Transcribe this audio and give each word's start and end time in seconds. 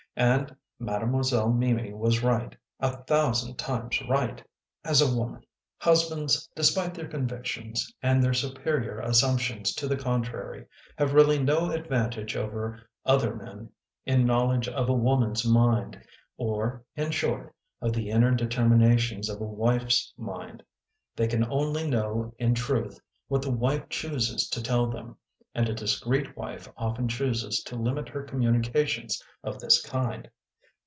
And 0.13 0.53
Mademoiselle 0.77 1.53
Mimi 1.53 1.93
was 1.93 2.21
right! 2.21 2.53
A 2.81 2.97
thousand 3.05 3.55
times 3.57 3.97
right! 4.09 4.43
as 4.83 4.99
a 5.01 5.09
woman." 5.15 5.45
Husbands, 5.77 6.49
despite 6.53 6.93
their 6.93 7.07
convictions, 7.07 7.95
and 8.03 8.21
their 8.21 8.33
superior 8.33 8.99
assumptions 8.99 9.73
to 9.75 9.87
the 9.87 9.95
contrary, 9.95 10.65
have 10.97 11.13
really 11.13 11.41
no 11.41 11.71
advantage 11.71 12.35
over 12.35 12.77
other 13.05 13.33
men 13.37 13.69
in 14.05 14.25
knowledge 14.25 14.67
of 14.67 14.89
a 14.89 14.93
woman 14.93 15.31
s 15.31 15.45
mind, 15.45 16.03
or, 16.35 16.83
in 16.97 17.11
short, 17.11 17.55
of 17.79 17.93
the 17.93 18.09
inner 18.09 18.35
determinations 18.35 19.29
of 19.29 19.39
a 19.39 19.45
wife 19.47 19.83
s 19.85 20.13
mind. 20.17 20.61
They 21.15 21.27
can 21.29 21.45
only 21.49 21.89
know 21.89 22.35
in 22.37 22.53
truth, 22.53 22.99
what 23.29 23.41
the 23.41 23.49
wife 23.51 23.87
chooses 23.87 24.49
to 24.49 24.61
tell 24.61 24.87
them, 24.87 25.15
and 25.53 25.67
a 25.67 25.73
discreet 25.73 26.37
wife 26.37 26.65
often 26.77 27.09
chooses 27.09 27.61
to 27.63 27.75
limit 27.75 28.07
her 28.07 28.23
communications 28.23 29.21
of 29.43 29.59
this 29.59 29.81
kind. 29.85 30.29